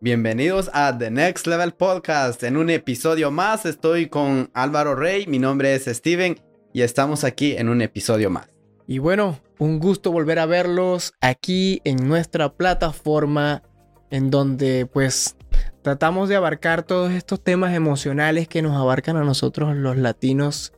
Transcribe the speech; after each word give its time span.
Bienvenidos 0.00 0.70
a 0.74 0.96
The 0.96 1.10
Next 1.10 1.48
Level 1.48 1.72
Podcast. 1.72 2.44
En 2.44 2.56
un 2.56 2.70
episodio 2.70 3.32
más 3.32 3.66
estoy 3.66 4.08
con 4.08 4.48
Álvaro 4.54 4.94
Rey, 4.94 5.26
mi 5.26 5.40
nombre 5.40 5.74
es 5.74 5.86
Steven 5.86 6.40
y 6.72 6.82
estamos 6.82 7.24
aquí 7.24 7.56
en 7.56 7.68
un 7.68 7.82
episodio 7.82 8.30
más. 8.30 8.48
Y 8.86 8.98
bueno, 8.98 9.40
un 9.58 9.80
gusto 9.80 10.12
volver 10.12 10.38
a 10.38 10.46
verlos 10.46 11.14
aquí 11.20 11.80
en 11.82 12.06
nuestra 12.06 12.54
plataforma 12.54 13.64
en 14.10 14.30
donde 14.30 14.86
pues 14.86 15.36
tratamos 15.82 16.28
de 16.28 16.36
abarcar 16.36 16.84
todos 16.84 17.10
estos 17.10 17.42
temas 17.42 17.74
emocionales 17.74 18.46
que 18.46 18.62
nos 18.62 18.76
abarcan 18.76 19.16
a 19.16 19.24
nosotros 19.24 19.74
los 19.74 19.96
latinos 19.96 20.72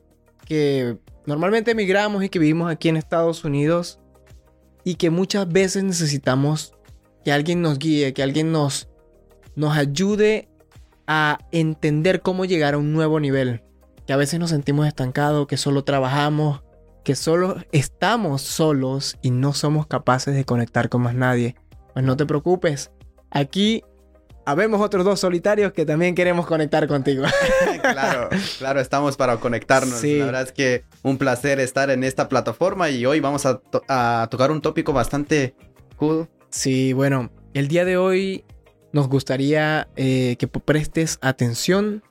que 0.46 0.96
normalmente 1.26 1.72
emigramos 1.72 2.24
y 2.24 2.30
que 2.30 2.38
vivimos 2.38 2.72
aquí 2.72 2.88
en 2.88 2.96
Estados 2.96 3.44
Unidos 3.44 4.00
y 4.82 4.94
que 4.94 5.10
muchas 5.10 5.46
veces 5.46 5.84
necesitamos 5.84 6.72
que 7.22 7.32
alguien 7.32 7.60
nos 7.60 7.78
guíe, 7.78 8.14
que 8.14 8.22
alguien 8.22 8.50
nos, 8.50 8.89
nos 9.56 9.76
ayude 9.76 10.48
a 11.06 11.38
entender 11.52 12.22
cómo 12.22 12.44
llegar 12.44 12.74
a 12.74 12.78
un 12.78 12.92
nuevo 12.92 13.20
nivel. 13.20 13.62
Que 14.06 14.12
a 14.12 14.16
veces 14.16 14.40
nos 14.40 14.50
sentimos 14.50 14.86
estancados, 14.86 15.46
que 15.46 15.56
solo 15.56 15.84
trabajamos, 15.84 16.62
que 17.04 17.14
solo 17.14 17.56
estamos 17.72 18.42
solos 18.42 19.16
y 19.22 19.30
no 19.30 19.52
somos 19.52 19.86
capaces 19.86 20.34
de 20.34 20.44
conectar 20.44 20.88
con 20.88 21.02
más 21.02 21.14
nadie. 21.14 21.56
Pues 21.92 22.04
no 22.04 22.16
te 22.16 22.26
preocupes. 22.26 22.90
Aquí 23.30 23.82
habemos 24.44 24.80
otros 24.80 25.04
dos 25.04 25.20
solitarios 25.20 25.72
que 25.72 25.86
también 25.86 26.14
queremos 26.14 26.46
conectar 26.46 26.86
contigo. 26.86 27.24
claro, 27.80 28.28
claro, 28.58 28.80
estamos 28.80 29.16
para 29.16 29.36
conectarnos. 29.38 30.02
La 30.02 30.26
verdad 30.26 30.42
es 30.42 30.52
que 30.52 30.84
un 31.02 31.18
placer 31.18 31.60
estar 31.60 31.90
en 31.90 32.04
esta 32.04 32.28
plataforma 32.28 32.90
y 32.90 33.06
hoy 33.06 33.20
vamos 33.20 33.46
a, 33.46 33.60
tocar 34.28 34.50
un 34.50 34.60
tópico 34.60 34.92
bastante 34.92 35.54
cool. 35.96 36.28
Sí, 36.50 36.92
bueno, 36.92 37.30
el 37.54 37.68
día 37.68 37.84
de 37.84 37.96
hoy 37.96 38.44
nos 38.92 39.08
gustaría 39.08 39.88
eh, 39.96 40.36
que 40.38 40.48
prestes 40.48 41.18
atención 41.22 42.02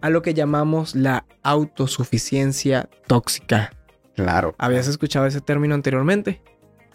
a 0.00 0.10
lo 0.10 0.22
que 0.22 0.34
llamamos 0.34 0.94
la 0.94 1.26
autosuficiencia 1.42 2.88
tóxica. 3.06 3.72
Claro. 4.14 4.54
¿Habías 4.58 4.86
escuchado 4.88 5.26
ese 5.26 5.40
término 5.40 5.74
anteriormente? 5.74 6.40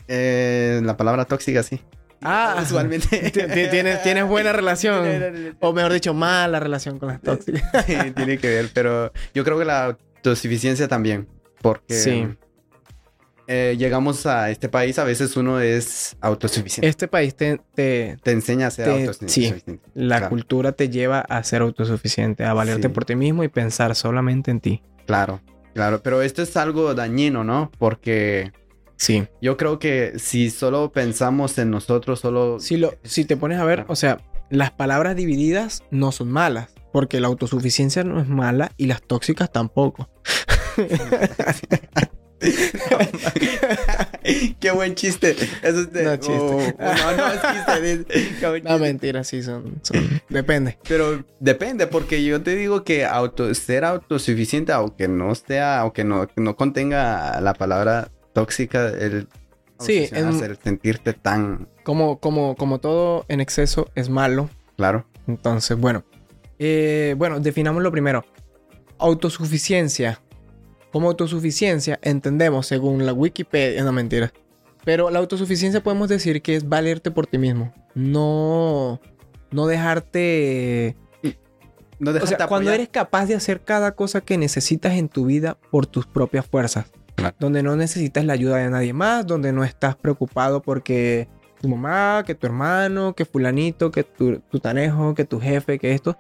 Eh, 0.08 0.82
la 0.84 0.98
palabra 0.98 1.26
tóxica, 1.26 1.64
sí. 1.64 1.82
Ah, 2.22 2.60
usualmente. 2.62 3.32
¿Tienes, 3.72 4.04
tienes 4.04 4.26
buena 4.26 4.54
relación. 4.54 5.58
o 5.60 5.74
mejor 5.74 5.94
dicho, 5.94 6.14
mala 6.14 6.60
relación 6.60 7.00
con 7.00 7.10
las 7.10 7.22
tóxicas. 7.22 7.64
sí, 7.86 7.96
tiene 8.16 8.38
que 8.38 8.48
ver, 8.48 8.70
pero 8.74 9.12
yo 9.34 9.44
creo 9.44 9.60
que 9.60 9.66
la 9.66 9.98
autosuficiencia 10.18 10.88
también. 10.88 11.28
Porque 11.62 11.94
sí. 11.94 12.28
Eh, 13.48 13.76
llegamos 13.78 14.26
a 14.26 14.50
este 14.52 14.70
país, 14.70 14.98
a 15.00 15.04
veces 15.04 15.36
uno 15.36 15.60
es 15.60 16.16
autosuficiente. 16.22 16.88
Este 16.88 17.08
país 17.08 17.36
te, 17.36 17.60
te, 17.76 18.18
enseña 18.26 18.68
a 18.68 18.72
ser 18.72 18.90
autosuficiente. 18.90 19.64
Sí, 19.66 19.80
la 19.94 20.30
cultura 20.30 20.72
te 20.72 20.90
lleva 20.90 21.20
a 21.20 21.44
ser 21.44 21.62
autosuficiente, 21.62 22.46
a 22.46 22.54
valerte 22.54 22.90
por 22.90 23.06
ti 23.06 23.16
mismo 23.16 23.44
y 23.44 23.50
pensar 23.50 23.96
solamente 23.96 24.52
en 24.52 24.62
ti. 24.62 24.82
Claro, 25.06 25.42
claro, 25.74 26.02
pero 26.02 26.22
esto 26.22 26.42
es 26.42 26.56
algo 26.56 26.94
dañino, 26.94 27.44
¿no? 27.44 27.70
Porque 27.78 28.52
Sí. 28.96 29.28
Yo 29.42 29.58
creo 29.58 29.80
que 29.80 30.14
si 30.18 30.50
solo 30.50 30.94
pensamos 30.94 31.58
en 31.58 31.72
nosotros, 31.72 32.22
solo... 32.22 32.60
Si, 32.60 32.78
lo, 32.78 32.94
si 33.04 33.26
te 33.26 33.36
pones 33.36 33.60
a 33.60 33.66
ver, 33.66 33.84
o 33.90 33.98
sea, 33.98 34.20
las 34.50 34.72
palabras 34.72 35.18
divididas 35.18 35.84
no 35.92 36.14
son 36.14 36.32
malas, 36.32 36.70
porque 36.94 37.20
la 37.20 37.28
autosuficiencia 37.28 38.06
no 38.06 38.22
es 38.22 38.30
mala 38.30 38.72
y 38.78 38.86
las 38.86 39.02
tóxicas 39.02 39.52
tampoco. 39.52 40.10
Qué 44.60 44.72
buen 44.72 44.96
chiste. 44.96 45.36
Eso 45.62 45.82
es 45.82 45.94
de... 45.94 46.04
No, 46.04 46.18
chiste. 46.18 46.38
Oh, 46.38 46.60
no, 46.80 47.18
no 47.18 47.28
es 47.28 47.42
chiste. 47.42 48.62
no, 48.64 48.80
mentira, 48.80 49.24
sí, 49.24 49.44
son, 49.44 49.82
Depende. 50.30 50.78
Pero 50.88 51.24
depende, 51.40 51.88
porque 51.88 52.24
yo 52.24 52.42
te 52.42 52.56
digo 52.56 52.84
que 52.84 53.06
auto, 53.06 53.54
ser 53.54 53.86
autosuficiente, 53.86 54.72
aunque 54.72 55.08
no 55.08 55.36
sea, 55.36 55.80
aunque 55.80 56.04
no, 56.04 56.28
no 56.36 56.56
contenga 56.56 57.40
la 57.42 57.54
palabra 57.54 58.10
tóxica 58.34 58.88
el, 58.88 59.28
sí, 59.80 60.10
el 60.12 60.58
sentirte 60.62 61.14
tan... 61.14 61.68
Como, 61.84 62.20
como, 62.20 62.56
como 62.56 62.80
todo 62.80 63.26
en 63.28 63.42
exceso 63.42 63.90
es 63.96 64.10
malo. 64.10 64.50
Claro. 64.78 65.06
Entonces, 65.28 65.78
bueno. 65.78 66.04
Eh, 66.60 67.16
bueno, 67.18 67.40
definamos 67.40 67.84
lo 67.84 67.92
primero. 67.92 68.26
Autosuficiencia. 68.98 70.22
Como 70.94 71.08
autosuficiencia 71.08 71.98
entendemos 72.04 72.68
según 72.68 73.04
la 73.04 73.14
Wikipedia, 73.14 73.84
no 73.84 73.92
mentira. 73.92 74.32
Pero 74.86 75.10
la 75.10 75.18
autosuficiencia 75.18 75.82
podemos 75.82 76.08
decir 76.08 76.44
que 76.44 76.56
es 76.56 76.70
valerte 76.70 77.10
por 77.10 77.26
ti 77.26 77.40
mismo. 77.40 77.74
No, 77.96 79.02
no 79.50 79.66
dejarte... 79.66 80.96
No 81.98 82.14
dejarte 82.14 82.36
o 82.36 82.38
sea, 82.38 82.48
cuando 82.48 82.72
eres 82.72 82.90
capaz 82.90 83.26
de 83.26 83.34
hacer 83.34 83.62
cada 83.62 83.96
cosa 83.96 84.22
que 84.22 84.38
necesitas 84.38 84.94
en 84.94 85.10
tu 85.10 85.26
vida 85.26 85.58
por 85.72 85.88
tus 85.88 86.06
propias 86.06 86.46
fuerzas. 86.46 86.86
Donde 87.40 87.64
no 87.64 87.76
necesitas 87.76 88.24
la 88.24 88.34
ayuda 88.34 88.58
de 88.58 88.70
nadie 88.70 88.94
más, 88.94 89.26
donde 89.26 89.52
no 89.52 89.64
estás 89.64 89.96
preocupado 89.96 90.62
porque 90.62 91.28
tu 91.60 91.70
mamá, 91.70 92.24
que 92.24 92.36
tu 92.36 92.46
hermano, 92.46 93.16
que 93.16 93.26
fulanito, 93.26 93.90
que 93.90 94.04
tu, 94.04 94.42
tanejo, 94.60 95.16
que 95.16 95.26
tu 95.26 95.40
jefe, 95.40 95.80
que 95.80 95.94
esto, 95.94 96.20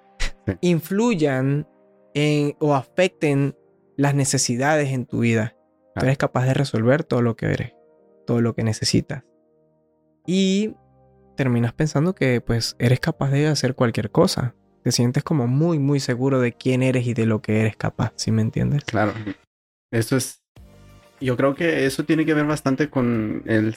influyan 0.61 1.67
en, 2.15 2.55
o 2.59 2.73
afecten 2.73 3.55
las 3.97 4.15
necesidades 4.15 4.89
en 4.89 5.05
tu 5.05 5.19
vida. 5.19 5.55
Tú 5.95 6.05
eres 6.05 6.17
capaz 6.17 6.45
de 6.45 6.53
resolver 6.53 7.03
todo 7.03 7.21
lo 7.21 7.35
que 7.35 7.47
eres, 7.47 7.73
todo 8.25 8.41
lo 8.41 8.55
que 8.55 8.63
necesitas. 8.63 9.23
Y 10.25 10.75
terminas 11.35 11.73
pensando 11.73 12.15
que 12.15 12.41
pues 12.41 12.75
eres 12.79 12.99
capaz 12.99 13.29
de 13.29 13.47
hacer 13.47 13.75
cualquier 13.75 14.11
cosa. 14.11 14.55
Te 14.83 14.91
sientes 14.91 15.23
como 15.23 15.47
muy, 15.47 15.79
muy 15.79 15.99
seguro 15.99 16.39
de 16.39 16.53
quién 16.53 16.83
eres 16.83 17.07
y 17.07 17.13
de 17.13 17.25
lo 17.25 17.41
que 17.41 17.61
eres 17.61 17.77
capaz, 17.77 18.13
¿sí 18.15 18.31
me 18.31 18.41
entiendes? 18.41 18.83
Claro. 18.85 19.13
Eso 19.91 20.17
es 20.17 20.43
yo 21.23 21.37
creo 21.37 21.55
que 21.55 21.85
eso 21.85 22.03
tiene 22.03 22.25
que 22.25 22.33
ver 22.33 22.45
bastante 22.45 22.89
con 22.89 23.43
el 23.45 23.75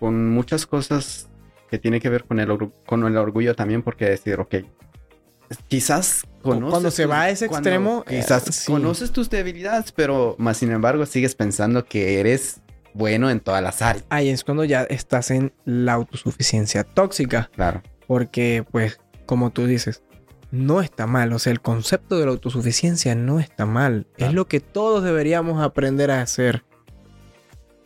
con 0.00 0.28
muchas 0.30 0.66
cosas 0.66 1.30
que 1.70 1.78
tiene 1.78 2.00
que 2.00 2.08
ver 2.08 2.24
con 2.24 2.40
el, 2.40 2.70
con 2.86 3.04
el 3.04 3.16
orgullo 3.16 3.54
también, 3.54 3.82
porque 3.82 4.06
decir, 4.06 4.40
ok, 4.40 4.56
quizás 5.68 6.24
conoces 6.42 6.70
cuando 6.70 6.90
se 6.90 7.06
va 7.06 7.22
a 7.22 7.30
ese 7.30 7.46
extremo, 7.46 8.04
eh, 8.06 8.20
quizás 8.20 8.64
conoces 8.66 9.10
tus 9.12 9.30
debilidades, 9.30 9.92
pero 9.92 10.36
más 10.38 10.58
sin 10.58 10.70
embargo 10.70 11.06
sigues 11.06 11.34
pensando 11.34 11.84
que 11.84 12.20
eres 12.20 12.60
bueno 12.94 13.30
en 13.30 13.40
todas 13.40 13.62
las 13.62 13.80
áreas. 13.82 14.04
Ahí 14.10 14.28
es 14.28 14.44
cuando 14.44 14.64
ya 14.64 14.82
estás 14.84 15.30
en 15.30 15.52
la 15.64 15.94
autosuficiencia 15.94 16.84
tóxica. 16.84 17.50
Claro. 17.54 17.82
Porque, 18.06 18.64
pues, 18.70 19.00
como 19.26 19.50
tú 19.50 19.66
dices, 19.66 20.02
no 20.50 20.80
está 20.80 21.06
mal. 21.06 21.32
O 21.32 21.38
sea, 21.38 21.52
el 21.52 21.60
concepto 21.60 22.18
de 22.18 22.26
la 22.26 22.32
autosuficiencia 22.32 23.14
no 23.14 23.40
está 23.40 23.66
mal. 23.66 24.06
Es 24.16 24.32
lo 24.32 24.48
que 24.48 24.60
todos 24.60 25.04
deberíamos 25.04 25.62
aprender 25.62 26.10
a 26.10 26.22
hacer. 26.22 26.64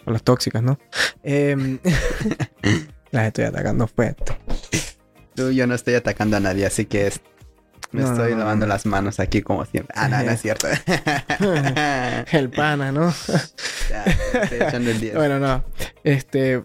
O 0.04 0.10
las 0.10 0.22
tóxicas, 0.22 0.62
¿no? 0.62 0.78
Eh, 1.22 1.78
las 3.10 3.26
estoy 3.26 3.44
atacando 3.44 3.86
fuerte. 3.86 4.36
Tú, 5.34 5.50
yo 5.50 5.66
no 5.66 5.74
estoy 5.74 5.94
atacando 5.94 6.36
a 6.36 6.40
nadie, 6.40 6.66
así 6.66 6.86
que 6.86 7.12
me 7.92 8.02
estoy 8.02 8.34
lavando 8.34 8.66
las 8.66 8.86
manos 8.86 9.20
aquí 9.20 9.42
como 9.42 9.64
siempre. 9.64 9.94
Ah, 9.96 10.08
no, 10.08 10.22
no 10.22 10.30
es 10.30 10.40
cierto. 10.40 10.66
el 12.32 12.50
pana, 12.50 12.90
¿no? 12.92 13.12
ya, 13.90 14.04
estoy 14.42 14.58
echando 14.60 14.90
el 14.90 15.00
día. 15.00 15.14
Bueno, 15.14 15.38
no. 15.38 15.64
Este, 16.02 16.64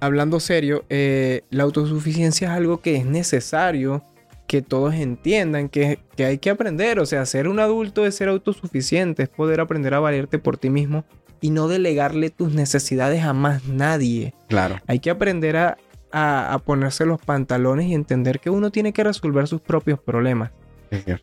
hablando 0.00 0.40
serio, 0.40 0.84
eh, 0.88 1.42
la 1.50 1.64
autosuficiencia 1.64 2.48
es 2.48 2.54
algo 2.54 2.80
que 2.80 2.96
es 2.96 3.06
necesario 3.06 4.02
que 4.46 4.62
todos 4.62 4.94
entiendan 4.94 5.68
que, 5.68 5.98
hay 6.18 6.38
que 6.38 6.50
aprender. 6.50 6.98
O 6.98 7.06
sea, 7.06 7.26
ser 7.26 7.48
un 7.48 7.60
adulto 7.60 8.06
es 8.06 8.14
ser 8.14 8.28
autosuficiente, 8.28 9.24
es 9.24 9.28
poder 9.28 9.60
aprender 9.60 9.94
a 9.94 10.00
valerte 10.00 10.38
por 10.38 10.58
ti 10.58 10.70
mismo 10.70 11.04
y 11.40 11.50
no 11.50 11.68
delegarle 11.68 12.30
tus 12.30 12.52
necesidades 12.54 13.22
a 13.22 13.32
más 13.32 13.66
nadie. 13.66 14.34
Claro. 14.48 14.80
Hay 14.86 14.98
que 15.00 15.10
aprender 15.10 15.56
a, 15.56 15.76
a, 16.16 16.58
ponerse 16.64 17.04
los 17.04 17.20
pantalones 17.20 17.86
y 17.86 17.94
entender 17.94 18.38
que 18.38 18.48
uno 18.48 18.70
tiene 18.70 18.92
que 18.92 19.02
resolver 19.02 19.48
sus 19.48 19.60
propios 19.60 19.98
problemas. 19.98 20.52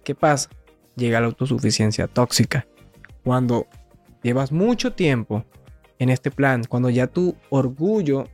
¿Qué 0.03 0.15
pasa? 0.15 0.49
Llega 0.97 1.21
la 1.21 1.27
autosuficiencia 1.27 2.07
tóxica. 2.07 2.67
Cuando 3.23 3.67
llevas 4.21 4.51
mucho 4.51 4.91
tiempo 4.91 5.45
en 5.97 6.09
este 6.09 6.29
plan, 6.29 6.65
cuando 6.65 6.89
ya 6.89 7.07
tu 7.07 7.37
orgullo 7.49 8.27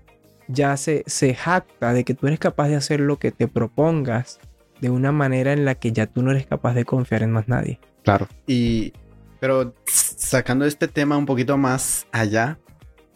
ya 0.47 0.75
se, 0.77 1.03
se 1.05 1.35
jacta 1.35 1.93
de 1.93 2.03
que 2.03 2.15
tú 2.15 2.25
eres 2.25 2.39
capaz 2.39 2.69
de 2.69 2.75
hacer 2.75 3.01
lo 3.01 3.19
que 3.19 3.31
te 3.31 3.47
propongas, 3.47 4.39
de 4.81 4.89
una 4.89 5.11
manera 5.11 5.53
en 5.53 5.63
la 5.63 5.75
que 5.75 5.91
ya 5.91 6.07
tú 6.07 6.23
no 6.23 6.31
eres 6.31 6.47
capaz 6.47 6.73
de 6.73 6.85
confiar 6.85 7.21
en 7.21 7.31
más 7.31 7.47
nadie. 7.47 7.79
Claro. 8.03 8.27
Y, 8.47 8.93
pero 9.39 9.75
sacando 9.85 10.65
este 10.65 10.87
tema 10.87 11.17
un 11.17 11.25
poquito 11.27 11.57
más 11.57 12.07
allá, 12.11 12.57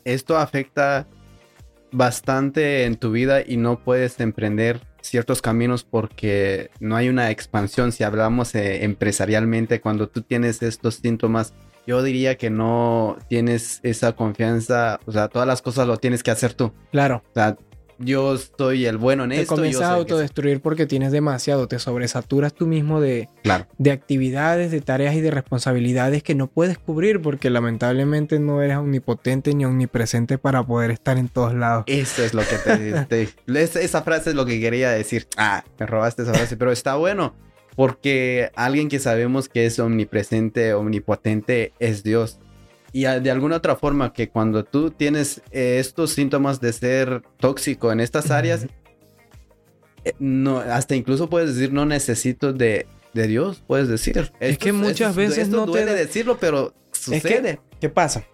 esto 0.04 0.38
afecta 0.38 1.08
bastante 1.92 2.86
en 2.86 2.96
tu 2.96 3.12
vida 3.12 3.42
y 3.46 3.58
no 3.58 3.80
puedes 3.84 4.20
emprender 4.20 4.82
ciertos 5.02 5.42
caminos 5.42 5.84
porque 5.84 6.70
no 6.80 6.96
hay 6.96 7.10
una 7.10 7.32
expansión. 7.32 7.92
Si 7.92 8.04
hablamos 8.04 8.56
eh, 8.56 8.84
empresarialmente, 8.84 9.82
cuando 9.82 10.08
tú 10.08 10.22
tienes 10.22 10.62
estos 10.62 10.96
síntomas, 10.96 11.54
yo 11.88 12.04
diría 12.04 12.38
que 12.38 12.50
no 12.50 13.18
tienes 13.28 13.80
esa 13.84 14.14
confianza. 14.14 15.00
O 15.06 15.12
sea, 15.12 15.28
todas 15.28 15.48
las 15.48 15.62
cosas 15.62 15.88
lo 15.88 15.98
tienes 15.98 16.24
que 16.24 16.32
hacer 16.32 16.54
tú. 16.54 16.72
Claro. 16.92 17.24
O 17.32 17.34
sea, 17.34 17.58
yo 18.04 18.36
soy 18.58 18.86
el 18.86 18.98
bueno 18.98 19.24
en 19.24 19.30
Te 19.32 19.42
esto. 19.42 19.56
yo 19.56 19.58
comienzas 19.58 19.84
a 19.84 19.86
el 19.98 20.06
que- 20.06 20.14
autodestruir 20.14 20.62
porque 20.62 20.86
tienes 20.86 21.12
demasiado, 21.12 21.68
te 21.68 21.80
sobresaturas 21.80 22.54
tú 22.54 22.68
mismo 22.68 23.00
de, 23.02 23.30
Claro. 23.44 23.68
de 23.78 23.92
actividades, 23.92 24.72
de 24.72 24.82
tareas 24.82 25.16
y 25.16 25.22
de 25.22 25.32
responsabilidades 25.32 26.24
que 26.24 26.36
no 26.36 26.48
puedes 26.48 26.78
cubrir 26.78 27.22
porque 27.22 27.50
lamentablemente 27.50 28.40
no 28.40 28.62
eres 28.62 28.78
omnipotente 28.78 29.54
ni 29.54 29.66
omnipresente 29.66 30.38
para 30.38 30.64
poder 30.66 30.92
estar 30.92 31.18
en 31.18 31.30
todos 31.30 31.54
lados. 31.54 31.84
Eso 31.88 32.24
es 32.24 32.34
lo 32.34 32.42
que 32.42 32.56
te, 32.58 33.06
te- 33.46 33.62
es- 33.62 33.76
esa 33.76 34.02
frase 34.04 34.32
es 34.32 34.36
lo 34.36 34.46
que 34.46 34.60
quería 34.60 34.92
decir. 34.92 35.28
Ah, 35.38 35.64
me 35.80 35.86
robaste 35.86 36.24
esa 36.24 36.34
frase, 36.34 36.58
pero 36.58 36.72
está 36.72 36.96
bueno. 36.96 37.34
Porque 37.76 38.52
alguien 38.56 38.90
que 38.90 39.00
sabemos 39.00 39.48
que 39.48 39.66
es 39.66 39.80
omnipresente, 39.80 40.74
omnipotente, 40.74 41.72
es 41.80 42.04
Dios. 42.04 42.40
Y 42.94 43.06
a- 43.06 43.20
de 43.20 43.32
alguna 43.32 43.58
otra 43.58 43.76
forma 43.76 44.12
que 44.14 44.30
cuando 44.30 44.64
tú 44.66 44.92
tienes 44.92 45.42
eh, 45.52 45.78
estos 45.80 46.12
síntomas 46.12 46.60
de 46.60 46.74
ser 46.74 47.22
tóxico 47.40 47.92
en 47.92 48.00
estas 48.02 48.32
áreas, 48.32 48.68
eh, 50.04 50.14
no, 50.20 50.58
hasta 50.60 50.96
incluso 50.96 51.30
puedes 51.30 51.56
decir 51.56 51.72
no 51.72 51.86
necesito 51.86 52.54
de, 52.54 52.88
de 53.14 53.28
Dios, 53.28 53.64
puedes 53.68 53.88
decir. 53.88 54.32
Es 54.40 54.58
que 54.58 54.74
muchas 54.74 55.16
veces 55.16 55.40
esto 55.40 55.58
no 55.58 55.66
te 55.66 55.72
duele 55.72 55.92
da- 55.92 55.98
decirlo, 55.98 56.38
pero 56.40 56.74
Es 56.92 57.00
que- 57.06 57.22
sucede. 57.22 57.60
¿Qué 57.80 57.90
pasa? 57.90 58.26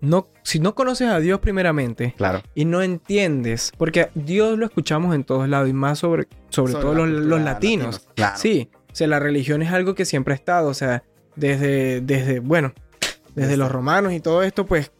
No, 0.00 0.28
si 0.42 0.58
no 0.60 0.74
conoces 0.74 1.08
a 1.08 1.18
Dios 1.20 1.40
primeramente 1.40 2.14
Claro. 2.16 2.42
y 2.54 2.64
no 2.66 2.82
entiendes, 2.82 3.72
porque 3.78 4.08
Dios 4.14 4.58
lo 4.58 4.66
escuchamos 4.66 5.14
en 5.14 5.24
todos 5.24 5.48
lados 5.48 5.68
y 5.68 5.72
más 5.72 5.98
sobre, 5.98 6.28
sobre, 6.50 6.74
todo 6.74 6.94
los, 6.94 7.08
los 7.08 7.40
latinos. 7.40 8.06
Claro. 8.14 8.36
Sí, 8.38 8.68
o 8.92 8.94
sea, 8.94 9.06
la 9.06 9.18
religión 9.20 9.62
es 9.62 9.72
algo 9.72 9.94
que 9.94 10.04
siempre 10.04 10.34
ha 10.34 10.36
estado, 10.36 10.68
o 10.68 10.74
sea, 10.74 11.02
desde, 11.34 12.02
desde 12.02 12.40
bueno, 12.40 12.74
desde 13.36 13.56
los 13.56 13.70
romanos 13.70 14.12
y 14.12 14.20
todo 14.20 14.42
esto, 14.42 14.66
pues 14.66 14.90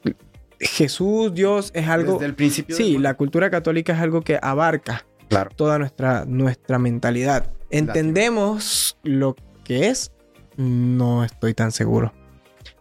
Jesús, 0.60 1.34
Dios 1.34 1.70
es 1.74 1.88
algo... 1.88 2.14
Desde 2.14 2.26
el 2.26 2.34
principio. 2.34 2.76
Sí, 2.76 2.92
del- 2.94 3.02
la 3.02 3.14
cultura 3.14 3.50
católica 3.50 3.92
es 3.94 4.00
algo 4.00 4.20
que 4.22 4.38
abarca 4.40 5.04
Claro. 5.28 5.50
toda 5.56 5.78
nuestra, 5.78 6.24
nuestra 6.24 6.78
mentalidad. 6.78 7.50
¿Entendemos 7.70 8.96
lo 9.02 9.34
que 9.64 9.88
es? 9.88 10.12
No 10.56 11.24
estoy 11.24 11.52
tan 11.54 11.72
seguro. 11.72 12.12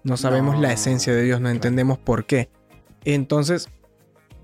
No 0.04 0.18
sabemos 0.18 0.60
la 0.60 0.72
esencia 0.72 1.14
de 1.14 1.24
Dios, 1.24 1.40
no 1.40 1.46
claro. 1.46 1.56
entendemos 1.56 1.98
por 1.98 2.26
qué. 2.26 2.50
Entonces, 3.04 3.70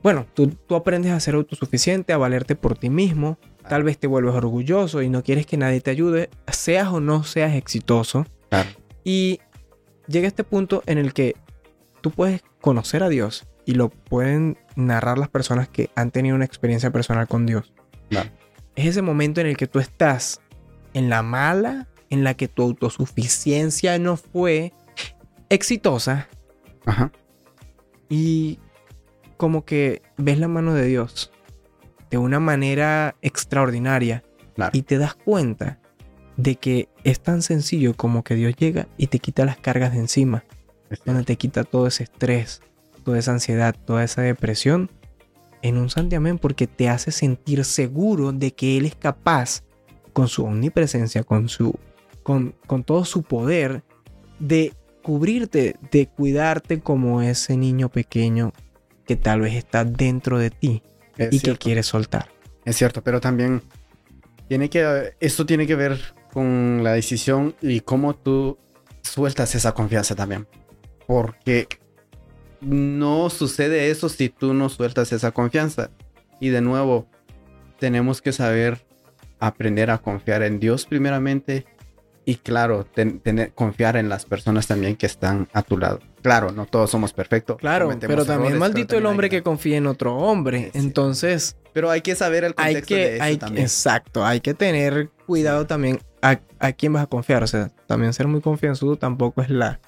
bueno, 0.04 0.26
tú, 0.34 0.48
tú 0.50 0.76
aprendes 0.76 1.12
a 1.12 1.20
ser 1.20 1.36
autosuficiente, 1.36 2.14
a 2.14 2.18
valerte 2.18 2.56
por 2.56 2.78
ti 2.78 2.90
mismo. 2.90 3.38
Tal 3.70 3.84
vez 3.84 4.00
te 4.00 4.08
vuelves 4.08 4.34
orgulloso 4.34 5.04
y 5.04 5.10
no 5.10 5.24
quieres 5.24 5.46
que 5.46 5.58
nadie 5.58 5.82
te 5.82 5.92
ayude, 5.92 6.30
seas 6.52 6.88
o 6.88 7.00
no 7.00 7.24
seas 7.24 7.54
exitoso. 7.56 8.26
Claro. 8.50 8.70
Y 9.04 9.40
llega 10.12 10.28
este 10.28 10.44
punto 10.44 10.84
en 10.86 10.98
el 10.98 11.14
que 11.14 11.36
tú 12.02 12.12
puedes 12.12 12.44
conocer 12.62 13.04
a 13.04 13.10
Dios 13.10 13.48
y 13.66 13.74
lo 13.74 13.90
pueden 13.90 14.58
narrar 14.76 15.18
las 15.18 15.30
personas 15.30 15.68
que 15.70 15.90
han 15.96 16.12
tenido 16.12 16.36
una 16.36 16.46
experiencia 16.46 16.92
personal 16.92 17.28
con 17.28 17.46
Dios. 17.46 17.74
Claro. 18.10 18.30
Es 18.76 18.86
ese 18.88 19.02
momento 19.02 19.42
en 19.42 19.48
el 19.48 19.58
que 19.58 19.68
tú 19.68 19.80
estás 19.80 20.42
en 20.94 21.10
la 21.10 21.22
mala, 21.22 21.88
en 22.10 22.24
la 22.24 22.34
que 22.34 22.48
tu 22.48 22.64
autosuficiencia 22.64 23.98
no 24.00 24.18
fue 24.18 24.74
exitosa 25.50 26.28
Ajá. 26.86 27.12
y 28.10 28.60
como 29.38 29.66
que 29.66 30.02
ves 30.18 30.40
la 30.40 30.48
mano 30.48 30.74
de 30.74 30.86
Dios 30.86 31.32
de 32.10 32.18
una 32.18 32.40
manera 32.40 33.16
extraordinaria 33.22 34.24
Claro. 34.56 34.72
y 34.78 34.82
te 34.82 34.98
das 34.98 35.16
cuenta 35.16 35.80
de 36.42 36.56
que 36.56 36.90
es 37.04 37.20
tan 37.20 37.42
sencillo 37.42 37.94
como 37.94 38.24
que 38.24 38.36
Dios 38.36 38.56
llega 38.56 38.88
y 38.98 39.08
te 39.08 39.20
quita 39.20 39.46
las 39.46 39.58
cargas 39.58 39.94
de 39.94 40.00
encima, 40.00 40.44
donde 41.06 41.24
te 41.24 41.36
quita 41.36 41.64
todo 41.64 41.88
ese 41.88 42.04
estrés, 42.04 42.62
toda 43.04 43.20
esa 43.20 43.32
ansiedad, 43.32 43.76
toda 43.86 44.04
esa 44.04 44.24
depresión 44.24 44.90
en 45.62 45.78
un 45.78 45.90
santiamén 45.92 46.40
porque 46.40 46.66
te 46.66 46.90
hace 46.90 47.12
sentir 47.12 47.64
seguro 47.64 48.32
de 48.32 48.52
que 48.52 48.78
Él 48.78 48.86
es 48.86 48.96
capaz 48.96 49.64
con 50.14 50.28
su 50.28 50.44
omnipresencia, 50.44 51.24
con 51.24 51.48
su 51.48 51.78
con, 52.24 52.56
con 52.68 52.84
todo 52.84 53.06
su 53.06 53.24
poder 53.24 53.84
de 54.40 54.74
cubrirte, 55.04 55.76
de 55.92 56.08
cuidarte 56.08 56.80
como 56.80 57.22
ese 57.22 57.58
niño 57.58 57.90
pequeño 57.90 58.54
que 59.06 59.16
tal 59.16 59.42
vez 59.42 59.56
está 59.56 59.86
dentro 59.86 60.38
de 60.38 60.50
ti 60.52 60.84
Es 61.18 61.34
y 61.34 61.40
que 61.40 61.56
quiere 61.58 61.84
soltar. 61.84 62.30
Es 62.66 62.78
cierto, 62.78 63.04
pero 63.04 63.22
también 63.22 63.62
tiene 64.48 64.70
que 64.70 65.14
esto 65.20 65.46
tiene 65.46 65.66
que 65.66 65.76
ver 65.76 66.00
con 66.34 66.84
la 66.84 66.94
decisión 66.94 67.56
y 67.62 67.82
cómo 67.82 68.16
tú 68.16 68.58
sueltas 69.02 69.56
esa 69.56 69.74
confianza 69.74 70.16
también. 70.16 70.48
Porque 71.08 71.68
no 72.62 73.30
sucede 73.30 73.90
eso 73.90 74.10
si 74.10 74.30
tú 74.30 74.54
no 74.54 74.70
sueltas 74.70 75.12
esa 75.12 75.32
confianza. 75.32 75.90
Y 76.40 76.50
de 76.50 76.62
nuevo, 76.62 77.08
tenemos 77.80 78.22
que 78.22 78.32
saber 78.32 78.86
aprender 79.40 79.90
a 79.90 79.98
confiar 79.98 80.44
en 80.44 80.60
Dios 80.60 80.86
primeramente 80.86 81.66
y 82.24 82.36
claro, 82.36 82.86
ten- 82.86 83.20
tener, 83.20 83.52
confiar 83.54 83.96
en 83.98 84.08
las 84.08 84.26
personas 84.26 84.68
también 84.68 84.96
que 84.96 85.08
están 85.08 85.50
a 85.54 85.64
tu 85.64 85.80
lado. 85.80 86.00
Claro, 86.22 86.52
no 86.52 86.68
todos 86.68 86.92
somos 86.92 87.14
perfectos. 87.14 87.58
Claro, 87.58 87.90
pero 88.00 88.24
también 88.26 88.54
errores, 88.54 88.60
maldito 88.60 88.88
pero 88.90 88.98
el 89.00 89.04
también 89.04 89.12
hombre 89.12 89.26
hay 89.26 89.30
que 89.32 89.42
confía 89.44 89.78
en 89.78 89.88
otro 89.88 90.16
hombre. 90.16 90.70
Sí. 90.72 90.78
Entonces, 90.80 91.58
Pero 91.74 91.90
hay 91.90 92.02
que 92.02 92.14
saber 92.16 92.44
el 92.44 92.54
hay 92.58 92.76
contexto 92.76 92.96
que, 92.96 93.02
de 93.02 93.16
eso 93.16 93.24
hay, 93.24 93.38
también. 93.38 93.64
exacto, 93.64 94.24
hay 94.24 94.40
que 94.40 94.54
tener 94.54 95.10
cuidado 95.26 95.66
también 95.66 96.00
a, 96.22 96.40
a 96.60 96.72
quién 96.74 96.94
vas 96.94 97.04
a 97.04 97.08
confiar. 97.08 97.44
O 97.44 97.48
sea, 97.48 97.70
también 97.88 98.14
ser 98.14 98.28
muy 98.28 98.42
confianzudo 98.42 98.96
tampoco 98.98 99.42
es 99.42 99.50
la... 99.50 99.80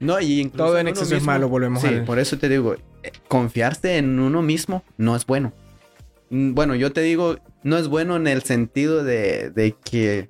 No, 0.00 0.20
y 0.20 0.40
incluso 0.40 0.66
Todo 0.66 0.78
en 0.78 0.88
exceso 0.88 1.14
es 1.16 1.22
mismo- 1.22 1.32
malo, 1.32 1.48
volvemos 1.48 1.82
Sí, 1.82 1.88
al- 1.88 2.04
por 2.04 2.18
eso 2.20 2.38
te 2.38 2.48
digo, 2.48 2.74
eh, 3.02 3.10
confiarse 3.26 3.96
en 3.98 4.18
uno 4.20 4.42
mismo 4.42 4.84
no 4.96 5.16
es 5.16 5.26
bueno. 5.26 5.52
Mm, 6.30 6.54
Bueno, 6.54 6.74
yo 6.76 6.92
te 6.92 7.00
digo, 7.00 7.38
no 7.64 7.76
es 7.78 7.88
bueno 7.88 8.14
en 8.16 8.26
el 8.28 8.42
sentido 8.42 9.02
de, 9.02 9.50
de 9.50 9.74
que 9.84 10.28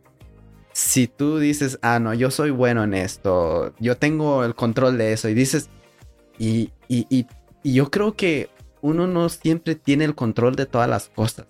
si 0.73 1.07
tú 1.07 1.39
dices, 1.39 1.79
ah, 1.83 1.99
no, 1.99 2.15
yo 2.15 2.31
soy 2.31 2.51
bueno 2.51 2.83
en 2.85 2.95
esto, 2.95 3.75
yo 3.79 3.97
tengo 3.97 4.45
el 4.45 4.55
control 4.55 4.97
de 4.97 5.13
eso, 5.13 5.29
y 5.29 5.35
dices, 5.35 5.69
y, 6.39 6.71
y, 6.87 7.07
y, 7.11 7.27
y 7.65 7.73
yo 7.75 7.91
creo 7.91 8.15
que 8.15 8.49
uno 8.81 9.07
no 9.09 9.29
siempre 9.29 9.75
tiene 9.75 10.05
el 10.05 10.15
control 10.15 10.55
de 10.57 10.67
todas 10.67 10.89
las 10.89 11.09
cosas. 11.09 11.47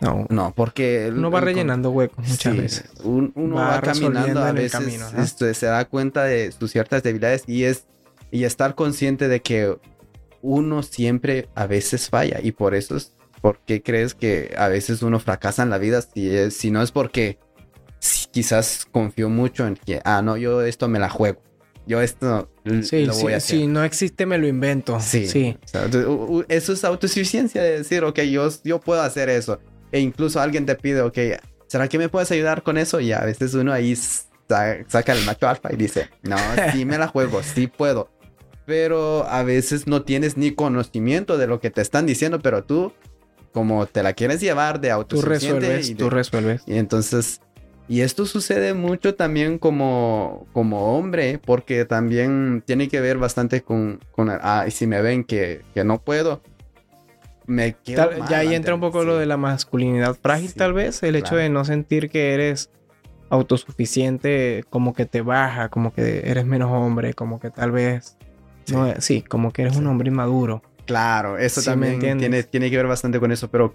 No, 0.00 0.26
No, 0.30 0.52
porque... 0.54 1.10
uno 1.12 1.30
va 1.30 1.40
rellenando 1.40 1.90
huecos 1.90 2.18
muchas 2.28 2.52
Sí, 2.54 2.60
veces. 2.60 2.84
un- 3.02 3.32
uno 3.34 3.56
Va 3.56 3.80
caminando 3.80 4.40
a 4.44 4.52
veces, 4.52 4.72
camino, 4.72 5.06
este, 5.18 5.52
se 5.54 5.66
da 5.66 5.84
cuenta 5.86 6.24
de 6.24 6.52
sus 6.52 6.70
ciertas 6.70 7.02
debilidades 7.02 7.42
y 7.46 7.64
es 7.64 7.86
y 8.30 8.44
estar 8.44 8.74
consciente 8.74 9.26
de 9.26 9.40
que 9.40 9.76
uno 10.42 10.82
siempre 10.82 11.48
a 11.54 11.66
veces 11.66 12.08
falla 12.10 12.38
y 12.42 12.52
por 12.52 12.74
eso 12.74 12.96
es 12.96 13.12
por 13.40 13.58
qué 13.60 13.82
crees 13.82 14.14
que 14.14 14.54
a 14.58 14.68
veces 14.68 15.02
uno 15.02 15.18
fracasa 15.18 15.62
en 15.62 15.70
la 15.70 15.78
vida 15.78 16.02
si 16.02 16.28
es 16.36 16.54
si 16.56 16.70
no 16.70 16.82
es 16.82 16.92
porque 16.92 17.38
si 18.00 18.26
quizás 18.28 18.86
confió 18.92 19.28
mucho 19.30 19.66
en 19.66 19.74
que 19.76 20.00
ah 20.04 20.20
no 20.22 20.36
yo 20.36 20.62
esto 20.62 20.86
me 20.88 20.98
la 20.98 21.08
juego 21.08 21.42
yo 21.86 22.00
esto 22.02 22.50
Sí, 22.82 23.06
lo 23.06 23.14
sí, 23.14 23.22
voy 23.22 23.32
a 23.32 23.38
hacer 23.38 23.58
si 23.60 23.66
no 23.66 23.82
existe 23.82 24.26
me 24.26 24.36
lo 24.36 24.46
invento. 24.46 25.00
Sí. 25.00 25.26
sí. 25.26 25.56
O 25.64 25.68
sea, 25.68 25.88
eso 26.48 26.72
es 26.74 26.84
autosuficiencia 26.84 27.62
de 27.62 27.78
decir, 27.78 28.04
ok, 28.04 28.20
yo, 28.24 28.46
yo 28.62 28.78
puedo 28.78 29.00
hacer 29.00 29.30
eso. 29.30 29.58
E 29.92 30.00
incluso 30.00 30.40
alguien 30.40 30.66
te 30.66 30.74
pide, 30.74 31.00
ok, 31.02 31.18
¿será 31.66 31.88
que 31.88 31.98
me 31.98 32.08
puedes 32.08 32.30
ayudar 32.30 32.62
con 32.62 32.76
eso? 32.78 33.00
Y 33.00 33.12
a 33.12 33.20
veces 33.20 33.54
uno 33.54 33.72
ahí 33.72 33.96
sa- 33.96 34.76
saca 34.86 35.12
el 35.12 35.24
macho 35.24 35.48
alfa 35.48 35.72
y 35.72 35.76
dice, 35.76 36.08
no, 36.22 36.36
sí 36.72 36.84
me 36.84 36.98
la 36.98 37.08
juego, 37.08 37.42
sí 37.42 37.66
puedo. 37.66 38.10
Pero 38.66 39.24
a 39.28 39.42
veces 39.44 39.86
no 39.86 40.02
tienes 40.02 40.36
ni 40.36 40.50
conocimiento 40.52 41.38
de 41.38 41.46
lo 41.46 41.58
que 41.60 41.70
te 41.70 41.80
están 41.80 42.04
diciendo, 42.06 42.38
pero 42.40 42.64
tú, 42.64 42.92
como 43.52 43.86
te 43.86 44.02
la 44.02 44.12
quieres 44.12 44.40
llevar 44.40 44.80
de 44.80 44.88
Tú 44.88 44.94
autosuficiente. 44.94 45.60
resuelves, 45.60 45.88
y 45.88 45.94
de- 45.94 45.98
tú 45.98 46.10
resuelves. 46.10 46.62
y 46.66 46.76
entonces, 46.76 47.40
y 47.88 48.02
esto 48.02 48.26
sucede 48.26 48.74
mucho 48.74 49.14
también 49.14 49.56
como, 49.58 50.46
como 50.52 50.98
hombre, 50.98 51.40
porque 51.42 51.86
también 51.86 52.62
tiene 52.66 52.88
que 52.88 53.00
ver 53.00 53.16
bastante 53.16 53.62
con, 53.62 54.00
con 54.12 54.28
ah, 54.30 54.64
y 54.68 54.70
si 54.70 54.86
me 54.86 55.00
ven 55.00 55.24
que, 55.24 55.62
que 55.72 55.84
no 55.84 56.02
puedo, 56.02 56.42
me 57.48 57.72
Tal- 57.72 58.28
ya 58.28 58.38
ahí 58.38 58.54
entra 58.54 58.74
un 58.74 58.80
poco 58.80 59.00
sí. 59.00 59.06
lo 59.06 59.16
de 59.18 59.26
la 59.26 59.36
masculinidad 59.36 60.14
frágil, 60.14 60.50
Sí, 60.50 60.54
tal 60.54 60.72
vez. 60.74 61.02
El 61.02 61.16
hecho 61.16 61.34
de 61.34 61.48
no 61.48 61.64
sentir 61.64 62.10
que 62.10 62.34
eres 62.34 62.70
autosuficiente, 63.30 64.64
como 64.70 64.94
que 64.94 65.06
te 65.06 65.22
baja, 65.22 65.68
como 65.68 65.92
que 65.92 66.22
eres 66.30 66.46
menos 66.46 66.70
hombre, 66.70 67.14
como 67.14 67.40
que 67.40 67.50
tal 67.50 67.72
vez. 67.72 68.16
Sí. 68.64 68.74
No, 68.74 68.92
sí, 69.00 69.22
como 69.22 69.50
que 69.52 69.62
eres 69.62 69.76
un 69.76 69.86
hombre 69.86 70.08
inmaduro. 70.08 70.62
Claro, 70.86 71.38
eso 71.38 71.62
también 71.62 71.98
tiene, 71.98 72.42
tiene 72.42 72.70
que 72.70 72.76
ver 72.76 72.86
bastante 72.86 73.18
con 73.20 73.32
eso, 73.32 73.48
pero 73.50 73.74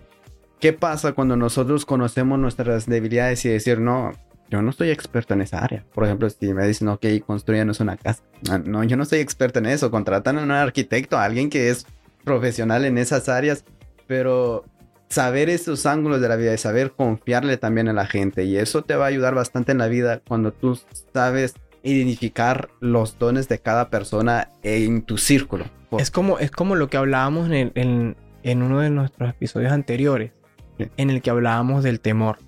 ¿qué 0.60 0.74
pasa 0.74 1.14
cuando 1.14 1.36
nosotros 1.36 1.86
conocemos 1.86 2.40
nuestras 2.40 2.86
debilidades 2.88 3.44
y 3.46 3.50
decir, 3.50 3.80
no, 3.80 4.12
yo 4.50 4.62
no 4.62 4.72
soy 4.72 4.90
experto 4.92 5.34
en 5.34 5.42
esa 5.42 5.60
área? 5.60 5.84
Por 5.94 6.06
ejemplo, 6.06 6.30
si 6.30 6.54
me 6.54 6.66
dicen, 6.68 6.88
ok, 6.90 7.06
construyanos 7.26 7.80
una 7.80 7.98
casa. 7.98 8.24
Ah, 8.50 8.60
No, 8.64 8.84
yo 8.84 8.98
no 8.98 9.06
soy 9.06 9.20
experto 9.20 9.60
en 9.60 9.66
eso, 9.68 9.92
contratan 9.92 10.38
a 10.40 10.44
un 10.44 10.52
arquitecto, 10.52 11.18
a 11.18 11.24
alguien 11.26 11.50
que 11.50 11.70
es 11.70 11.86
profesional 12.24 12.86
en 12.86 12.98
esas 12.98 13.30
áreas, 13.30 13.66
pero 14.08 14.66
saber 15.10 15.50
esos 15.50 15.86
ángulos 15.86 16.22
de 16.22 16.30
la 16.30 16.36
vida 16.36 16.54
y 16.54 16.58
saber 16.58 16.92
confiarle 16.94 17.58
también 17.58 17.88
a 17.88 17.94
la 17.94 18.08
gente 18.08 18.46
y 18.46 18.58
eso 18.58 18.82
te 18.84 18.96
va 18.96 19.06
a 19.06 19.08
ayudar 19.10 19.36
bastante 19.36 19.72
en 19.72 19.78
la 19.78 19.88
vida 19.88 20.22
cuando 20.28 20.52
tú 20.54 20.80
sabes 21.14 21.54
identificar 21.84 22.70
los 22.80 23.20
dones 23.20 23.48
de 23.50 23.60
cada 23.60 23.90
persona 23.90 24.50
en 24.64 25.04
tu 25.04 25.18
círculo. 25.18 25.66
Es 26.00 26.10
como, 26.10 26.40
es 26.40 26.50
como 26.50 26.76
lo 26.76 26.90
que 26.90 26.98
hablábamos 26.98 27.48
en, 27.48 27.54
el- 27.54 27.72
en- 27.76 28.18
en 28.42 28.64
uno 28.64 28.80
de 28.80 28.90
nuestros 28.90 29.30
episodios 29.30 29.72
anteriores, 29.72 30.32
Sí. 30.80 30.90
en 30.98 31.10
el 31.12 31.22
que 31.22 31.30
hablábamos 31.30 31.84
del 31.84 32.00
temor, 32.00 32.40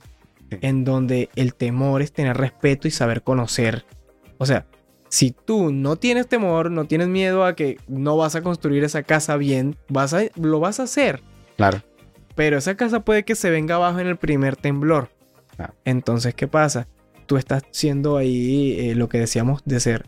Sí. 0.50 0.58
en 0.62 0.84
donde 0.84 1.30
el 1.36 1.54
temor 1.54 2.02
es 2.02 2.12
tener 2.12 2.36
respeto 2.38 2.88
y 2.88 2.92
saber 2.92 3.22
conocer. 3.22 3.86
O 4.40 4.46
sea, 4.48 4.66
si 5.16 5.32
tú 5.32 5.72
no 5.72 5.96
tienes 5.96 6.28
temor, 6.28 6.70
no 6.70 6.88
tienes 6.88 7.08
miedo 7.08 7.46
a 7.46 7.56
que 7.56 7.78
no 7.88 8.18
vas 8.18 8.36
a 8.36 8.42
construir 8.42 8.84
esa 8.84 9.02
casa 9.02 9.38
bien, 9.38 9.78
vas 9.88 10.14
a, 10.14 10.24
lo 10.36 10.60
vas 10.60 10.82
a 10.82 10.84
hacer. 10.84 11.22
Claro. 11.56 11.82
Pero 12.36 12.58
esa 12.58 12.76
casa 12.76 13.00
puede 13.00 13.24
que 13.24 13.36
se 13.36 13.50
venga 13.50 13.76
abajo 13.76 14.00
en 14.00 14.08
el 14.08 14.18
primer 14.18 14.58
temblor. 14.58 15.10
Claro. 15.56 15.74
Entonces, 15.86 16.36
¿qué 16.36 16.50
pasa? 16.50 16.90
Tú 17.28 17.38
estás 17.38 17.64
siendo 17.72 18.18
ahí 18.18 18.76
eh, 18.78 18.96
lo 18.96 19.08
que 19.08 19.20
decíamos 19.20 19.62
de 19.64 19.80
ser 19.80 20.06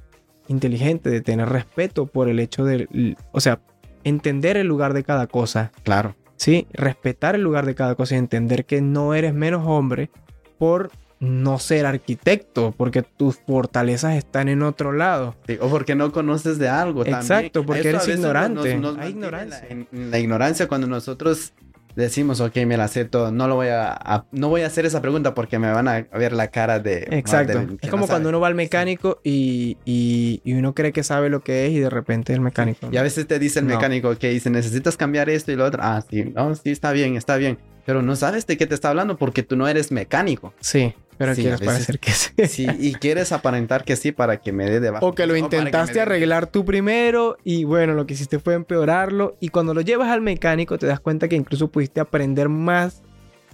inteligente, 0.50 1.10
de 1.10 1.22
tener 1.22 1.48
respeto 1.48 2.08
por 2.08 2.28
el 2.28 2.42
hecho 2.42 2.66
de, 2.66 3.16
o 3.32 3.40
sea, 3.40 3.62
entender 4.04 4.58
el 4.58 4.68
lugar 4.68 4.94
de 4.94 5.06
cada 5.06 5.28
cosa, 5.28 5.72
Claro. 5.84 6.18
¿sí? 6.36 6.68
Respetar 6.74 7.36
el 7.36 7.44
lugar 7.44 7.66
de 7.66 7.76
cada 7.76 7.96
cosa 7.96 8.16
y 8.16 8.18
entender 8.18 8.66
que 8.66 8.82
no 8.82 9.14
eres 9.14 9.34
menos 9.34 9.64
hombre 9.66 10.10
por 10.58 10.92
no 11.20 11.58
ser 11.60 11.86
arquitecto, 11.86 12.74
porque 12.78 13.02
tus 13.02 13.38
fortalezas 13.38 14.16
están 14.16 14.50
en 14.50 14.62
otro 14.62 14.92
lado. 14.92 15.36
Sí, 15.48 15.58
o 15.60 15.68
porque 15.70 15.96
no 15.96 16.12
conoces 16.12 16.60
de 16.60 16.70
algo 16.70 17.04
también. 17.04 17.22
Exacto, 17.22 17.66
porque 17.66 17.80
Eso 17.82 17.90
eres 17.90 18.08
ignorante. 18.08 18.72
Hay 18.74 18.80
mantiene 18.80 19.10
ignorancia. 19.10 19.60
La, 19.62 19.68
en- 19.68 19.88
en 19.92 20.12
la 20.12 20.20
ignorancia 20.20 20.68
cuando 20.68 20.86
nosotros 20.88 21.54
decimos, 21.96 22.40
ok, 22.42 22.56
me 22.68 22.78
la 22.78 22.88
sé 22.88 23.06
todo, 23.06 23.32
no 23.32 23.48
lo 23.48 23.56
voy 23.56 23.70
a, 23.70 23.92
a- 23.92 24.26
no 24.32 24.50
voy 24.50 24.62
a 24.62 24.68
hacer 24.68 24.86
esa 24.86 25.02
pregunta 25.02 25.34
porque 25.34 25.58
me 25.58 25.72
van 25.72 25.88
a 25.88 26.02
ver 26.16 26.32
la 26.34 26.50
cara 26.50 26.78
de... 26.80 27.08
Exacto. 27.10 27.66
es 27.82 27.90
como 27.90 28.04
no 28.04 28.08
cuando 28.08 28.30
uno 28.30 28.40
va 28.40 28.48
al 28.50 28.54
mecánico 28.54 29.20
y, 29.24 29.78
y- 29.84 30.40
y 30.44 30.54
uno 30.54 30.76
cree 30.76 30.92
que 30.94 31.02
sabe 31.04 31.30
lo 31.32 31.42
que 31.42 31.66
es 31.66 31.72
y 31.72 31.80
de 31.80 31.90
repente 31.90 32.34
el 32.34 32.42
mecánico. 32.42 32.90
Y 32.92 32.98
a 32.98 33.02
veces 33.02 33.26
te 33.26 33.40
dice 33.40 33.58
el 33.62 33.66
mecánico 33.66 34.16
que 34.16 34.30
dice, 34.30 34.52
necesitas 34.52 34.96
cambiar 34.96 35.28
esto 35.32 35.52
y 35.52 35.56
lo 35.56 35.66
otro. 35.66 35.82
Ah, 35.84 36.04
sí, 36.08 36.26
no, 36.36 36.54
sí, 36.54 36.70
está 36.70 36.92
bien, 36.92 37.16
está 37.16 37.36
bien. 37.38 37.58
Pero 37.88 38.04
no 38.04 38.16
sabes 38.16 38.46
de 38.46 38.58
qué 38.58 38.68
te 38.68 38.76
está 38.76 38.90
hablando 38.90 39.18
porque 39.18 39.42
tú 39.42 39.56
no 39.56 39.68
eres 39.68 39.92
mecánico. 39.92 40.54
Sí, 40.60 40.94
pero 41.18 41.36
Sí, 41.36 41.42
quieres 41.42 41.62
parecer 41.62 42.00
que 42.00 42.12
sí. 42.12 42.30
Sí, 42.48 42.68
y 42.80 42.94
quieres 42.96 43.32
aparentar 43.32 43.84
que 43.84 43.96
sí 43.96 44.12
para 44.12 44.38
que 44.38 44.52
me 44.52 44.66
dé 44.70 44.80
de 44.80 44.90
bajo. 44.92 45.08
O 45.08 45.16
que 45.16 45.26
lo 45.28 45.36
intentaste 45.36 45.96
dé- 45.96 46.02
arreglar 46.02 46.48
tú 46.48 46.66
primero 46.66 47.38
y 47.44 47.64
bueno, 47.64 47.94
lo 47.94 48.06
que 48.06 48.14
hiciste 48.14 48.40
fue 48.40 48.54
empeorarlo 48.54 49.38
y 49.40 49.50
cuando 49.50 49.74
lo 49.74 49.82
llevas 49.82 50.10
al 50.10 50.22
mecánico 50.22 50.78
te 50.78 50.86
das 50.86 51.00
cuenta 51.00 51.28
que 51.28 51.36
incluso 51.36 51.70
pudiste 51.70 52.00
aprender 52.00 52.50
más, 52.50 53.02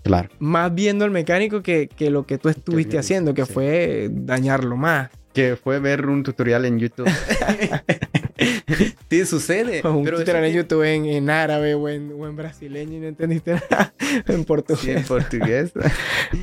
Claro. 0.04 0.30
más 0.40 0.74
viendo 0.76 1.06
al 1.06 1.12
mecánico 1.12 1.62
que, 1.64 1.88
que 1.88 2.10
lo 2.10 2.26
que 2.26 2.38
tú 2.38 2.50
estuviste 2.50 2.98
haciendo, 2.98 3.34
que 3.34 3.46
sí. 3.46 3.54
fue 3.54 4.10
dañarlo 4.12 4.76
más. 4.76 5.10
Que 5.34 5.56
fue 5.56 5.80
ver 5.80 6.06
un 6.08 6.22
tutorial 6.22 6.66
en 6.66 6.78
YouTube. 6.78 7.10
sí, 9.10 9.26
sucede. 9.26 9.82
O 9.84 9.92
un 9.94 10.04
pero 10.04 10.18
eso 10.18 10.26
tutorial 10.26 10.46
en 10.46 10.52
que- 10.52 10.58
YouTube 10.58 10.84
en, 10.84 11.06
en 11.06 11.30
árabe 11.30 11.74
o 11.76 11.90
en, 11.90 12.12
o 12.18 12.28
en 12.28 12.36
brasileño 12.36 12.98
y 12.98 13.00
no 13.00 13.08
entendiste 13.08 13.54
nada 13.72 13.94
en 14.28 14.44
portugués. 14.46 14.82
Sí, 14.84 14.92
en 14.92 15.04
portugués. 15.04 15.72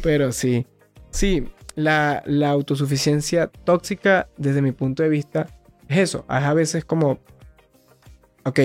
Pero 0.03 0.33
sí, 0.33 0.67
sí, 1.11 1.49
la, 1.75 2.23
la 2.27 2.51
autosuficiencia 2.51 3.49
tóxica 3.49 4.29
desde 4.37 4.63
mi 4.63 4.73
punto 4.73 5.03
de 5.03 5.09
vista 5.09 5.47
es 5.89 5.99
eso. 5.99 6.25
Es 6.29 6.45
a 6.45 6.55
veces 6.55 6.85
como, 6.85 7.19
ok, 8.45 8.61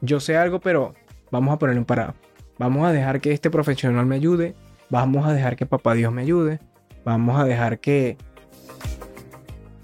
yo 0.00 0.20
sé 0.20 0.36
algo, 0.36 0.60
pero 0.60 0.94
vamos 1.30 1.54
a 1.54 1.58
ponerlo 1.58 1.80
en 1.80 1.86
parado. 1.86 2.14
Vamos 2.58 2.86
a 2.86 2.92
dejar 2.92 3.20
que 3.20 3.32
este 3.32 3.50
profesional 3.50 4.06
me 4.06 4.16
ayude. 4.16 4.54
Vamos 4.88 5.26
a 5.26 5.32
dejar 5.32 5.56
que 5.56 5.66
papá 5.66 5.94
Dios 5.94 6.12
me 6.12 6.22
ayude. 6.22 6.60
Vamos 7.04 7.38
a 7.38 7.44
dejar 7.44 7.80
que... 7.80 8.16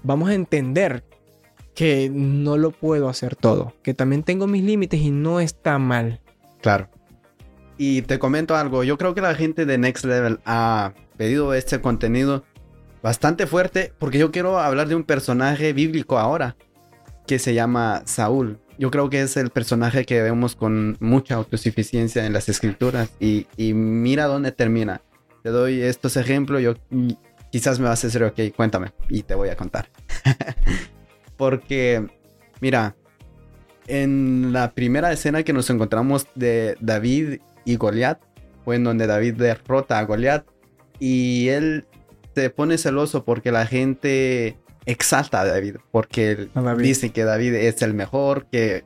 Vamos 0.03 0.29
a 0.29 0.33
entender 0.33 1.03
que 1.75 2.09
no 2.11 2.57
lo 2.57 2.71
puedo 2.71 3.09
hacer 3.09 3.35
todo. 3.35 3.73
Que 3.83 3.93
también 3.93 4.23
tengo 4.23 4.47
mis 4.47 4.63
límites 4.63 4.99
y 4.99 5.11
no 5.11 5.39
está 5.39 5.77
mal. 5.77 6.19
Claro. 6.61 6.89
Y 7.77 8.03
te 8.03 8.19
comento 8.19 8.55
algo, 8.55 8.83
yo 8.83 8.97
creo 8.97 9.15
que 9.15 9.21
la 9.21 9.33
gente 9.33 9.65
de 9.65 9.77
Next 9.77 10.05
Level 10.05 10.39
ha 10.45 10.93
pedido 11.17 11.53
este 11.53 11.81
contenido 11.81 12.43
bastante 13.01 13.47
fuerte 13.47 13.93
porque 13.99 14.17
yo 14.17 14.31
quiero 14.31 14.59
hablar 14.59 14.87
de 14.87 14.95
un 14.95 15.03
personaje 15.03 15.73
bíblico 15.73 16.17
ahora 16.17 16.55
que 17.27 17.39
se 17.39 17.53
llama 17.53 18.01
Saúl. 18.05 18.59
Yo 18.79 18.89
creo 18.89 19.09
que 19.09 19.21
es 19.21 19.37
el 19.37 19.49
personaje 19.49 20.05
que 20.05 20.21
vemos 20.21 20.55
con 20.55 20.97
mucha 20.99 21.35
autosuficiencia 21.35 22.25
en 22.25 22.33
las 22.33 22.49
escrituras 22.49 23.11
y, 23.19 23.45
mira 23.73 24.25
dónde 24.25 24.51
termina. 24.51 25.01
Te 25.43 25.49
doy 25.49 25.81
estos 25.81 26.17
ejemplos, 26.17 26.61
yo 26.61 26.73
quizás 27.51 27.79
me 27.79 27.87
vas 27.87 28.03
a 28.03 28.07
decir, 28.07 28.23
ok, 28.23 28.55
cuéntame 28.55 28.93
y 29.09 29.23
te 29.23 29.35
voy 29.35 29.49
a 29.49 29.55
contar. 29.55 29.89
porque, 31.37 32.07
mira, 32.61 32.95
en 33.87 34.53
la 34.53 34.71
primera 34.71 35.11
escena 35.11 35.43
que 35.43 35.53
nos 35.53 35.69
encontramos 35.69 36.27
de 36.35 36.77
David 36.79 37.41
y 37.65 37.75
Goliat, 37.75 38.21
fue 38.63 38.77
en 38.77 38.85
donde 38.85 39.07
David 39.07 39.35
derrota 39.35 39.99
a 39.99 40.05
Goliat 40.05 40.45
y 40.99 41.49
él 41.49 41.85
se 42.35 42.49
pone 42.49 42.77
celoso 42.77 43.23
porque 43.25 43.51
la 43.51 43.65
gente 43.65 44.57
exalta 44.85 45.41
a 45.41 45.45
David, 45.45 45.77
porque 45.91 46.47
David. 46.53 46.83
dicen 46.83 47.11
que 47.11 47.23
David 47.23 47.53
es 47.55 47.81
el 47.81 47.93
mejor, 47.93 48.47
que, 48.51 48.83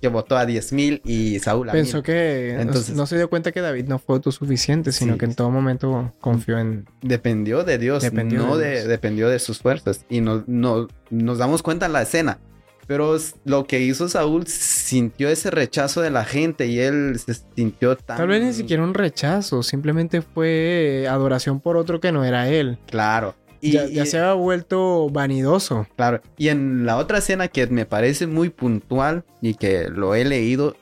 que 0.00 0.08
votó 0.08 0.36
a 0.36 0.44
10.000 0.46 1.00
y 1.04 1.38
Saúl 1.38 1.68
a 1.68 1.72
Pensó 1.72 1.98
1000. 1.98 2.02
que 2.04 2.52
no- 2.56 2.60
Entonces- 2.62 2.94
no 2.96 3.06
se 3.06 3.16
dio 3.16 3.30
cuenta 3.30 3.50
que 3.52 3.60
David 3.60 3.86
no 3.86 3.98
fue 3.98 4.16
autosuficiente, 4.16 4.92
sino 4.92 5.14
Sí. 5.14 5.18
que 5.20 5.24
en 5.26 5.34
todo 5.34 5.50
momento 5.50 6.12
confió 6.20 6.58
en... 6.58 6.86
Dependió 7.02 7.64
de 7.64 7.78
Dios, 7.78 8.02
Dependió 8.02 8.40
no 8.40 8.56
de 8.56 8.66
de- 8.66 8.72
Dios. 8.78 8.88
dependió 8.88 9.28
de 9.28 9.38
sus 9.38 9.60
fuerzas. 9.60 10.04
Y 10.08 10.20
no, 10.20 10.44
no- 10.46 10.88
nos 11.10 11.38
damos 11.38 11.62
cuenta 11.62 11.86
en 11.86 11.92
la 11.92 12.02
escena. 12.02 12.38
Pero 12.92 13.16
lo 13.46 13.64
que 13.66 13.80
hizo 13.80 14.06
Saúl 14.06 14.46
sintió 14.46 15.30
ese 15.30 15.50
rechazo 15.50 16.02
de 16.02 16.10
la 16.10 16.24
gente 16.26 16.66
y 16.66 16.78
él 16.78 17.18
se 17.18 17.32
sintió 17.56 17.96
tan... 17.96 18.18
Tal 18.18 18.28
vez 18.28 18.42
ni 18.44 18.52
siquiera 18.52 18.82
un 18.82 18.92
rechazo, 18.92 19.62
simplemente 19.62 20.20
fue 20.20 21.06
adoración 21.08 21.58
por 21.60 21.78
otro 21.78 22.00
que 22.00 22.12
no 22.12 22.22
era 22.22 22.48
él. 22.50 22.76
Claro. 22.90 23.34
Y, 23.62 23.70
ya, 23.72 23.86
ya 23.86 24.02
y- 24.02 24.06
se 24.06 24.18
había 24.18 24.34
vuelto 24.34 25.08
vanidoso. 25.08 25.86
Claro. 25.96 26.20
Y 26.36 26.48
en 26.48 26.84
la 26.84 26.98
otra 26.98 27.16
escena 27.18 27.48
que 27.48 27.66
me 27.68 27.86
parece 27.86 28.26
muy 28.26 28.50
puntual 28.50 29.24
y 29.40 29.54
que 29.54 29.88
lo 29.88 30.14
he 30.14 30.26
leído 30.26 30.76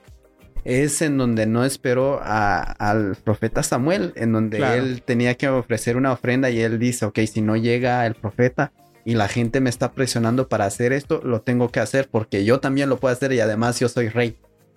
es 0.64 1.00
en 1.02 1.17
donde 1.17 1.47
no 1.47 1.64
esperó 1.64 2.19
a- 2.23 2.61
al 2.62 3.17
profeta 3.23 3.62
Samuel, 3.62 4.12
en 4.17 4.33
donde 4.33 4.57
Claro. 4.59 4.83
él 4.83 5.02
tenía 5.02 5.37
que 5.37 5.49
ofrecer 5.49 5.97
una 5.97 6.11
ofrenda 6.12 6.50
y 6.50 6.59
él 6.61 6.81
dice, 6.81 7.05
ok, 7.07 7.21
si 7.33 7.40
no 7.40 7.55
llega 7.57 8.05
el 8.05 8.14
profeta 8.17 8.73
y 9.04 9.14
la 9.14 9.28
gente 9.28 9.61
me 9.61 9.71
está 9.71 9.92
presionando 9.92 10.49
para 10.49 10.64
hacer 10.66 10.92
esto, 10.92 11.21
lo 11.25 11.40
tengo 11.40 11.71
que 11.71 11.80
hacer 11.80 12.09
porque 12.11 12.45
yo 12.45 12.61
también 12.61 12.88
lo 12.88 12.99
puedo 12.99 13.12
hacer 13.12 13.33
y 13.33 13.40
además 13.40 13.78
yo 13.80 13.88
soy 13.88 14.09
rey. 14.09 14.37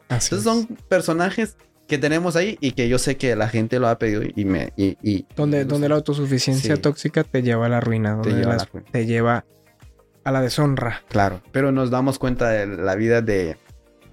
Así 0.09 0.33
Entonces 0.35 0.39
es. 0.39 0.43
son 0.43 0.77
personajes 0.87 1.57
que 1.87 1.97
tenemos 1.97 2.35
ahí 2.35 2.57
y 2.61 2.71
que 2.71 2.87
yo 2.87 2.97
sé 2.97 3.17
que 3.17 3.35
la 3.35 3.49
gente 3.49 3.77
lo 3.79 3.87
ha 3.87 3.99
pedido 3.99 4.23
y 4.23 4.45
me... 4.45 4.71
Y, 4.77 4.97
y- 5.03 5.25
Donde, 5.35 5.65
donde 5.65 5.89
la 5.89 5.95
autosuficiencia 5.95 6.75
Sí. 6.75 6.81
tóxica 6.81 7.23
te 7.23 7.41
lleva 7.43 7.65
a 7.65 7.69
la 7.69 7.81
ruina, 7.81 8.13
donde 8.13 8.31
lleva 8.31 8.51
a 8.53 8.55
las- 8.57 8.65
la 8.67 8.69
ruina. 8.71 8.87
te 8.91 9.05
lleva 9.05 9.45
a 10.23 10.31
la 10.31 10.41
deshonra. 10.41 11.01
Claro, 11.09 11.41
pero 11.51 11.71
nos 11.73 11.89
damos 11.91 12.19
cuenta 12.19 12.49
de 12.49 12.65
la 12.67 12.95
vida 12.95 13.21
de, 13.21 13.57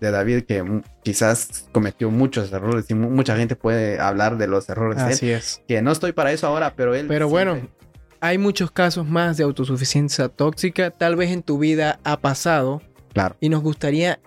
de 0.01 0.11
David 0.11 0.43
que 0.43 0.83
quizás 1.05 1.69
cometió 1.71 2.11
muchos 2.11 2.53
errores 2.53 2.87
y 2.91 2.95
mu- 2.95 3.11
mucha 3.11 3.37
gente 3.37 3.55
puede 3.55 4.01
hablar 4.01 4.37
de 4.37 4.49
los 4.49 4.69
errores 4.69 4.99
de 4.99 5.05
él. 5.05 5.13
Así 5.13 5.31
es. 5.31 5.63
Que 5.69 5.81
no 5.83 5.93
estoy 5.93 6.11
para 6.13 6.33
eso 6.33 6.49
ahora, 6.49 6.75
pero 6.75 6.97
él... 6.97 7.07
Pero 7.07 7.29
bueno, 7.29 7.55
siempre- 7.55 7.75
hay 8.21 8.39
muchos 8.39 8.71
casos 8.71 9.07
más 9.07 9.37
de 9.37 9.45
autosuficiencia 9.45 10.29
tóxica. 10.29 10.91
Tal 10.91 11.17
vez 11.17 11.31
en 11.31 11.43
tu 11.43 11.59
vida 11.59 12.01
ha 12.05 12.21
pasado 12.21 12.83
Claro, 13.13 13.37
y 13.41 13.49
nos 13.49 13.63
gustaría 13.63 14.21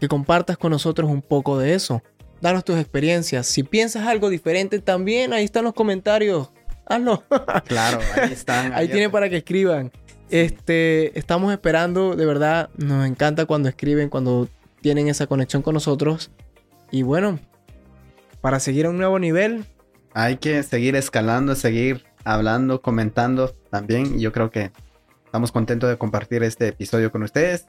que 0.00 0.08
compartas 0.08 0.56
con 0.56 0.70
nosotros 0.70 1.10
un 1.10 1.22
poco 1.22 1.58
de 1.58 1.74
eso. 1.74 2.02
Danos 2.40 2.64
tus 2.64 2.76
experiencias. 2.78 3.46
Si 3.46 3.62
piensas 3.62 4.06
algo 4.06 4.30
diferente, 4.30 4.78
también 4.80 5.32
ahí 5.32 5.44
están 5.44 5.64
los 5.64 5.74
comentarios. 5.74 6.50
Hazlo. 6.86 7.22
claro, 7.66 8.00
ahí 8.16 8.32
están. 8.32 8.72
ahí 8.72 8.88
tienen 8.88 9.10
para 9.10 9.28
que 9.28 9.36
escriban. 9.38 9.92
Este, 10.28 11.16
estamos 11.18 11.52
esperando, 11.52 12.16
de 12.16 12.26
verdad, 12.26 12.70
nos 12.76 13.06
encanta 13.06 13.44
cuando 13.44 13.68
escriben, 13.68 14.08
cuando 14.08 14.48
tienen 14.80 15.08
esa 15.08 15.26
conexión 15.26 15.62
con 15.62 15.74
nosotros. 15.74 16.30
Y 16.90 17.02
bueno, 17.02 17.38
para 18.40 18.58
seguir 18.60 18.86
a 18.86 18.90
un 18.90 18.96
nuevo 18.96 19.18
nivel, 19.18 19.66
Hay 20.14 20.36
que 20.36 20.62
seguir 20.62 20.96
escalando, 20.96 21.54
seguir 21.54 22.04
hablando, 22.24 22.82
comentando 22.82 23.50
también. 23.70 24.18
Y 24.18 24.20
yo 24.20 24.32
creo 24.32 24.50
que 24.50 24.72
estamos 25.24 25.52
contentos 25.52 25.88
de 25.90 25.98
compartir 25.98 26.42
este 26.42 26.68
episodio 26.68 27.10
con 27.10 27.22
ustedes. 27.22 27.66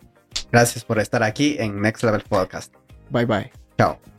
Gracias 0.51 0.83
por 0.83 0.99
estar 0.99 1.23
aquí 1.23 1.57
en 1.59 1.81
Next 1.81 2.03
Level 2.03 2.23
Podcast. 2.27 2.73
bye 3.09 3.25
bye. 3.25 3.51
Chao. 3.77 4.12